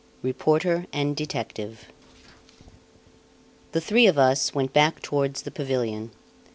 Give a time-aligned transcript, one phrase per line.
[0.23, 1.85] Reporter and Detective
[3.71, 6.09] The three of us went back towards the pavilion.